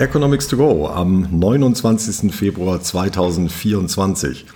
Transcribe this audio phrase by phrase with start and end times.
[0.00, 2.34] Economics to Go am 29.
[2.34, 4.46] Februar 2024.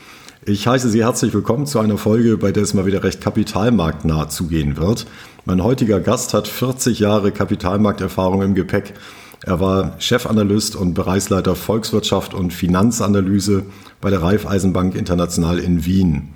[0.46, 4.30] Ich heiße Sie herzlich willkommen zu einer Folge, bei der es mal wieder recht kapitalmarktnah
[4.30, 5.04] zugehen wird.
[5.44, 8.94] Mein heutiger Gast hat 40 Jahre Kapitalmarkterfahrung im Gepäck.
[9.42, 13.64] Er war Chefanalyst und Bereichsleiter Volkswirtschaft und Finanzanalyse
[14.00, 16.30] bei der Raiffeisenbank International in Wien.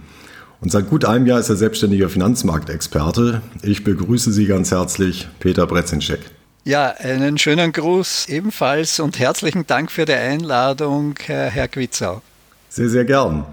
[0.60, 3.40] Und seit gut einem Jahr ist er selbstständiger Finanzmarktexperte.
[3.62, 6.37] Ich begrüße Sie ganz herzlich, Peter Bretzinschek.
[6.68, 12.20] Ja, einen schönen Gruß ebenfalls und herzlichen Dank für die Einladung, Herr Quitzau.
[12.68, 13.46] Sehr, sehr gern.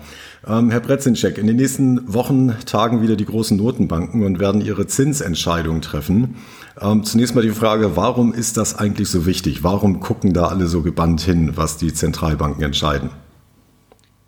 [0.45, 4.87] Ähm, Herr Bretzinschek, in den nächsten Wochen tagen wieder die großen Notenbanken und werden ihre
[4.87, 6.35] Zinsentscheidung treffen.
[6.81, 9.63] Ähm, zunächst mal die Frage, warum ist das eigentlich so wichtig?
[9.63, 13.11] Warum gucken da alle so gebannt hin, was die Zentralbanken entscheiden?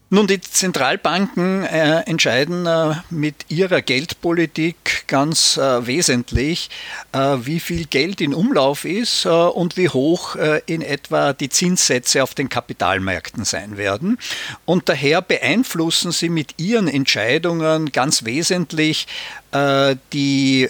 [0.09, 6.70] Nun, die Zentralbanken äh, entscheiden äh, mit ihrer Geldpolitik ganz äh, wesentlich,
[7.11, 11.50] äh, wie viel Geld in Umlauf ist äh, und wie hoch äh, in etwa die
[11.50, 14.17] Zinssätze auf den Kapitalmärkten sein werden.
[14.63, 19.08] Und daher beeinflussen sie mit ihren Entscheidungen ganz wesentlich
[19.53, 20.70] die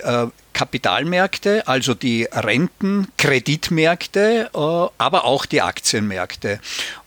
[0.53, 6.59] Kapitalmärkte, also die Renten, Kreditmärkte, aber auch die Aktienmärkte.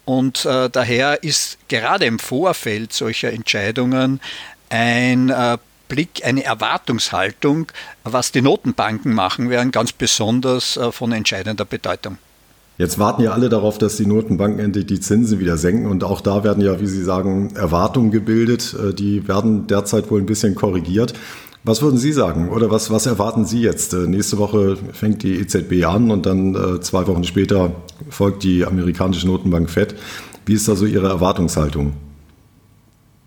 [0.05, 4.21] Und äh, daher ist gerade im Vorfeld solcher Entscheidungen
[4.69, 7.67] ein äh, Blick, eine Erwartungshaltung,
[8.05, 12.19] was die Notenbanken machen werden, ganz besonders äh, von entscheidender Bedeutung.
[12.79, 15.87] Jetzt warten ja alle darauf, dass die Notenbanken endlich die Zinsen wieder senken.
[15.87, 18.75] Und auch da werden ja, wie Sie sagen, Erwartungen gebildet.
[18.75, 21.13] Äh, die werden derzeit wohl ein bisschen korrigiert.
[21.63, 23.93] Was würden Sie sagen oder was, was erwarten Sie jetzt?
[23.93, 27.73] Äh, nächste Woche fängt die EZB an und dann äh, zwei Wochen später
[28.09, 29.95] folgt die amerikanische Notenbank FED.
[30.47, 31.93] Wie ist da so Ihre Erwartungshaltung?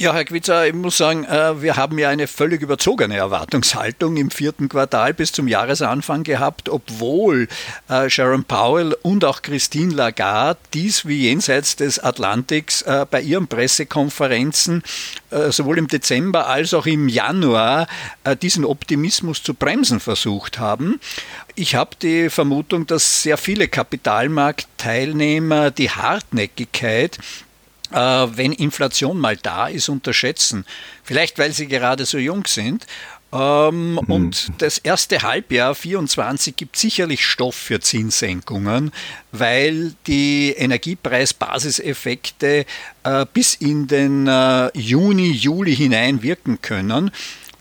[0.02, 4.32] Ja, Herr Quitzer, ich muss sagen, äh, wir haben ja eine völlig überzogene Erwartungshaltung im
[4.32, 7.48] vierten Quartal bis zum Jahresanfang gehabt, obwohl
[7.90, 13.48] äh, Sharon Powell und auch Christine Lagarde dies wie jenseits des Atlantiks äh, bei ihren
[13.48, 14.84] Pressekonferenzen
[15.50, 17.88] sowohl im Dezember als auch im Januar
[18.44, 21.00] diesen Optimismus zu bremsen versucht haben.
[21.56, 27.18] Ich habe die Vermutung, dass sehr viele Kapitalmarktteilnehmer die Hartnäckigkeit
[27.94, 30.66] wenn Inflation mal da ist, unterschätzen.
[31.04, 32.88] Vielleicht, weil sie gerade so jung sind.
[33.34, 33.98] Ähm, mhm.
[33.98, 38.92] Und das erste Halbjahr 24 gibt sicherlich Stoff für Zinssenkungen,
[39.32, 42.68] weil die Energiepreisbasiseffekte
[43.03, 47.09] äh, bis in den äh, Juni, Juli hinein wirken können.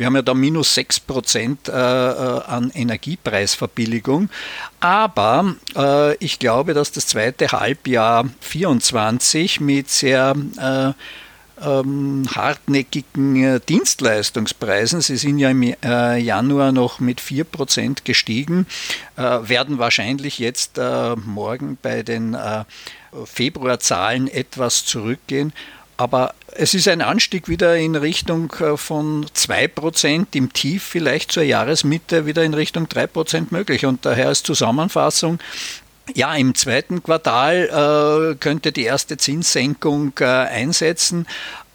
[0.03, 4.31] Wir haben ja da minus 6 Prozent äh, äh, an Energiepreisverbilligung.
[4.81, 10.93] Aber äh, ich glaube, dass das zweite Halbjahr 24 mit sehr äh,
[11.65, 18.67] ähm, hartnäckigen Dienstleistungspreisen, sie sind ja im Januar noch mit 4% gestiegen,
[19.15, 20.81] werden wahrscheinlich jetzt
[21.25, 22.37] morgen bei den
[23.27, 25.53] Februarzahlen etwas zurückgehen.
[25.97, 31.43] Aber es ist ein Anstieg wieder in Richtung äh, von 2%, im Tief vielleicht zur
[31.43, 33.87] Jahresmitte wieder in Richtung 3% möglich.
[33.87, 35.39] Und daher ist Zusammenfassung,
[36.15, 41.27] ja, im zweiten Quartal äh, könnte die erste Zinssenkung äh, einsetzen,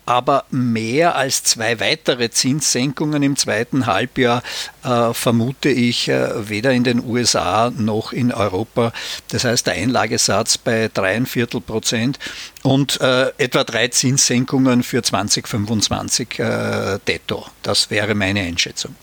[0.07, 4.41] aber mehr als zwei weitere Zinssenkungen im zweiten Halbjahr
[4.83, 8.93] äh, vermute ich äh, weder in den USA noch in Europa.
[9.27, 12.19] Das heißt, der Einlagesatz bei dreieinviertel Prozent
[12.63, 17.45] und äh, etwa drei Zinssenkungen für 2025 äh, detto.
[17.61, 18.95] Das wäre meine Einschätzung.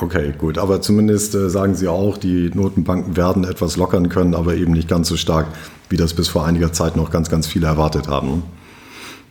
[0.00, 0.58] Okay, gut.
[0.58, 4.88] Aber zumindest äh, sagen Sie auch, die Notenbanken werden etwas lockern können, aber eben nicht
[4.88, 5.48] ganz so stark,
[5.88, 8.44] wie das bis vor einiger Zeit noch ganz, ganz viele erwartet haben.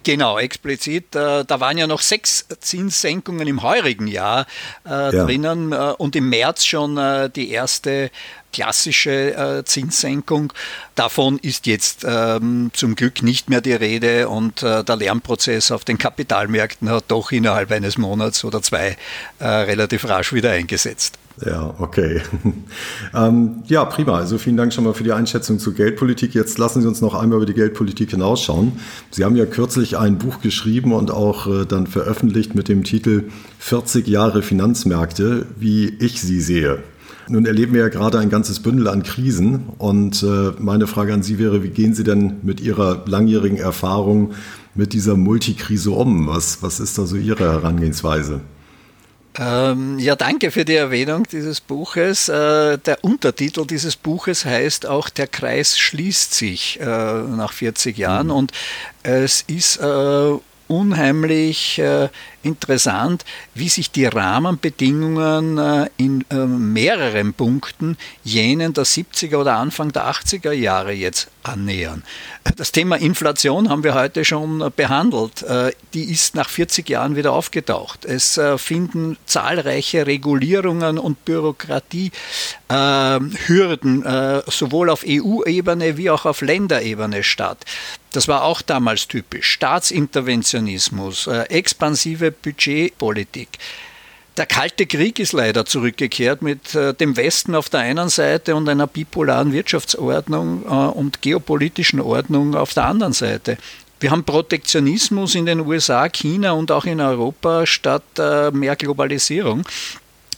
[0.04, 1.16] Genau, explizit.
[1.16, 4.46] Äh, da waren ja noch sechs Zinssenkungen im heurigen Jahr
[4.86, 5.26] äh, ja.
[5.26, 7.00] drinnen äh, und im März schon
[7.36, 8.12] die erste
[8.52, 10.54] klassische Zinssenkung.
[10.94, 15.98] Davon ist jetzt ähm, zum Glück nicht mehr die Rede und der Lernprozess auf den
[15.98, 18.98] Kapitalmärkten hat doch innerhalb eines Monats oder zwei
[19.40, 21.18] relativ rasch wieder eingesetzt.
[21.44, 22.22] Ja, okay.
[23.16, 24.18] ähm, ja, prima.
[24.18, 26.36] Also vielen Dank schon mal für die Einschätzung zur Geldpolitik.
[26.36, 28.74] Jetzt lassen Sie uns noch einmal über die Geldpolitik hinausschauen.
[29.10, 33.30] Sie haben ja kürzlich ein Buch geschrieben und auch äh, dann veröffentlicht mit dem Titel
[33.60, 36.84] 40 Jahre Finanzmärkte, wie ich sie sehe.
[37.30, 41.24] Nun erleben wir ja gerade ein ganzes Bündel an Krisen und äh, meine Frage an
[41.24, 44.34] Sie wäre, wie gehen Sie denn mit Ihrer langjährigen Erfahrung
[44.76, 46.28] mit dieser Multikrise um?
[46.28, 48.42] Was, was ist da so Ihre Herangehensweise?
[49.40, 52.30] Ähm, ja, danke für die Erwähnung dieses Buches.
[52.30, 58.28] Äh, der Untertitel dieses Buches heißt auch Der Kreis schließt sich äh, nach 40 Jahren
[58.28, 58.34] mhm.
[58.34, 58.52] und
[59.02, 60.38] es ist äh,
[60.68, 62.10] unheimlich äh,
[62.44, 63.26] interessant,
[63.56, 70.06] wie sich die Rahmenbedingungen äh, in äh, mehreren Punkten jenen der 70er oder Anfang der
[70.06, 72.04] 80er Jahre jetzt annähern.
[72.56, 75.44] Das Thema Inflation haben wir heute schon behandelt.
[75.94, 78.06] Die ist nach 40 Jahren wieder aufgetaucht.
[78.06, 84.06] Es finden zahlreiche Regulierungen und Bürokratiehürden
[84.48, 87.66] sowohl auf EU-Ebene wie auch auf Länderebene statt.
[88.14, 89.50] Das war auch damals typisch.
[89.50, 93.50] Staatsinterventionismus, äh, expansive Budgetpolitik.
[94.36, 98.68] Der Kalte Krieg ist leider zurückgekehrt mit äh, dem Westen auf der einen Seite und
[98.68, 103.58] einer bipolaren Wirtschaftsordnung äh, und geopolitischen Ordnung auf der anderen Seite.
[104.00, 109.64] Wir haben Protektionismus in den USA, China und auch in Europa statt äh, mehr Globalisierung.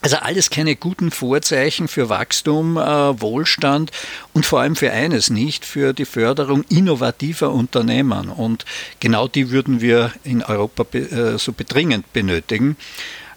[0.06, 3.90] Also alles keine guten Vorzeichen für Wachstum, äh, Wohlstand
[4.34, 8.28] und vor allem für eines nicht, für die Förderung innovativer Unternehmen.
[8.28, 8.64] Und
[9.00, 12.76] genau die würden wir in Europa äh, so bedringend benötigen.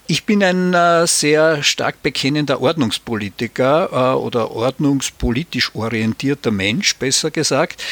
[0.05, 7.83] Ich bin ein äh, sehr stark bekennender Ordnungspolitiker oder ordnungspolitisch orientierter Mensch, besser gesagt.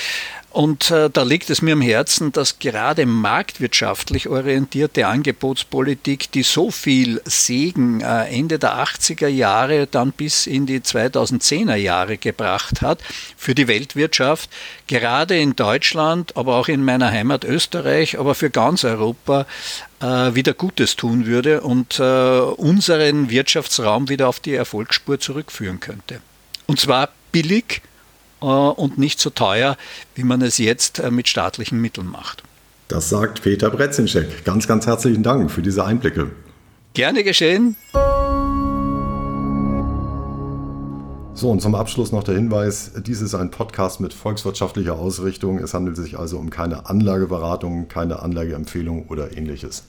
[0.57, 6.71] Und äh, da liegt es mir am Herzen, dass gerade marktwirtschaftlich orientierte Angebotspolitik, die so
[6.71, 13.03] viel Segen äh, Ende der 80er Jahre dann bis in die 2010er Jahre gebracht hat
[13.37, 14.49] für die Weltwirtschaft,
[14.87, 19.45] gerade in Deutschland, aber auch in meiner Heimat Österreich, aber für ganz Europa
[20.01, 26.19] äh, wieder Gutes tun würde und äh, unseren Wirtschaftsraum wieder auf die Erfolgsspur zurückführen könnte.
[26.65, 27.83] Und zwar billig,
[28.39, 29.77] und nicht so teuer,
[30.15, 32.43] wie man es jetzt äh, mit staatlichen Mitteln macht.
[32.87, 34.45] Das sagt Peter Bretzinschek.
[34.45, 36.31] Ganz, ganz herzlichen Dank für diese Einblicke.
[36.93, 37.75] Gerne geschehen.
[41.33, 45.59] So, und zum Abschluss noch der Hinweis, dies ist ein Podcast mit volkswirtschaftlicher Ausrichtung.
[45.59, 49.83] Es handelt sich also um keine Anlageberatung, keine Anlageempfehlung oder ähnliches.